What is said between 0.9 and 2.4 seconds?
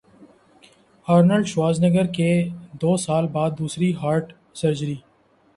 Arnold Schwarzenegger کی